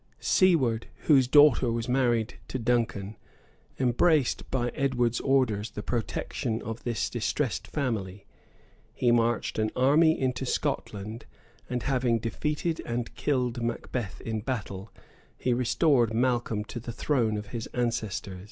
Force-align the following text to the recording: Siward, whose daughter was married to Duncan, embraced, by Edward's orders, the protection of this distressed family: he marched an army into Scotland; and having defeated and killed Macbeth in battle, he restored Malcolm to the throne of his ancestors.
Siward, 0.19 0.87
whose 1.01 1.27
daughter 1.27 1.71
was 1.71 1.87
married 1.87 2.39
to 2.47 2.57
Duncan, 2.57 3.17
embraced, 3.79 4.49
by 4.49 4.69
Edward's 4.69 5.19
orders, 5.19 5.69
the 5.69 5.83
protection 5.83 6.59
of 6.63 6.83
this 6.83 7.07
distressed 7.07 7.67
family: 7.67 8.25
he 8.95 9.11
marched 9.11 9.59
an 9.59 9.69
army 9.75 10.19
into 10.19 10.43
Scotland; 10.43 11.25
and 11.69 11.83
having 11.83 12.17
defeated 12.17 12.81
and 12.83 13.13
killed 13.13 13.61
Macbeth 13.61 14.21
in 14.21 14.39
battle, 14.41 14.91
he 15.37 15.53
restored 15.53 16.15
Malcolm 16.15 16.63
to 16.65 16.79
the 16.79 16.91
throne 16.91 17.37
of 17.37 17.49
his 17.49 17.67
ancestors. 17.67 18.39